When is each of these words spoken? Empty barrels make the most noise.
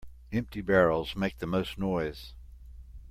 Empty 0.31 0.61
barrels 0.61 1.15
make 1.15 1.37
the 1.37 1.45
most 1.45 1.77
noise. 1.77 2.33